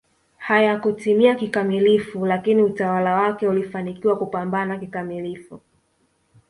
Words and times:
hayakutimia 0.37 1.35
kikamilifu 1.35 2.25
lakini 2.25 2.61
utawala 2.63 3.15
wake 3.15 3.47
ulifanikiwa 3.47 4.17
kupambana 4.17 4.79
kikamilifu 4.79 5.61